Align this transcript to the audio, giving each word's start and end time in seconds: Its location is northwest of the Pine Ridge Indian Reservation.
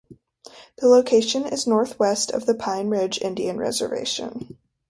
Its 0.77 0.81
location 0.81 1.45
is 1.45 1.67
northwest 1.67 2.31
of 2.31 2.47
the 2.47 2.55
Pine 2.55 2.89
Ridge 2.89 3.21
Indian 3.21 3.59
Reservation. 3.59 4.57